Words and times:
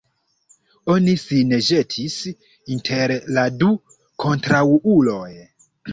Oni 0.93 1.13
sin 1.23 1.53
ĵetis 1.67 2.17
inter 2.77 3.13
la 3.39 3.45
du 3.61 3.69
kontraŭuloj. 4.25 5.29